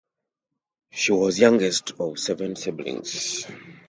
He 0.89 1.11
was 1.11 1.37
youngest 1.39 1.91
of 1.99 2.17
seven 2.17 2.55
siblings. 2.55 3.45